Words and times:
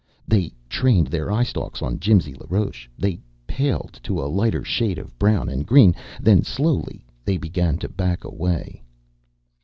They 0.27 0.51
trained 0.67 1.09
their 1.09 1.31
eye 1.31 1.43
stalks 1.43 1.83
on 1.83 1.99
Jimsy 1.99 2.33
LaRoche, 2.33 2.87
they 2.97 3.19
paled 3.45 3.99
to 4.01 4.19
a 4.19 4.25
lighter 4.25 4.63
shade 4.63 4.97
of 4.97 5.15
brown 5.19 5.47
and 5.47 5.63
green, 5.63 5.93
then 6.19 6.41
slowly 6.41 7.05
they 7.23 7.37
began 7.37 7.77
to 7.77 7.87
back 7.87 8.23
away. 8.23 8.81